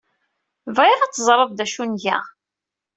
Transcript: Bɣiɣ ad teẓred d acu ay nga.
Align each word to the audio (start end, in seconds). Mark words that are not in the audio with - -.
Bɣiɣ 0.75 0.99
ad 1.01 1.11
teẓred 1.13 1.49
d 1.57 1.59
acu 1.65 1.79
ay 1.83 1.89
nga. 1.91 2.17